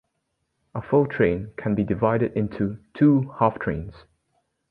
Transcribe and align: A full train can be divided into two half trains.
A 0.73 0.81
full 0.81 1.05
train 1.05 1.53
can 1.57 1.75
be 1.75 1.83
divided 1.83 2.31
into 2.33 2.79
two 2.97 3.31
half 3.37 3.59
trains. 3.59 3.93